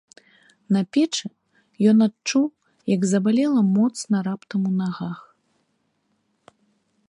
[0.75, 1.27] На печы
[1.91, 2.45] ён адчуў,
[2.95, 5.19] як забалела моцна раптам у нагах.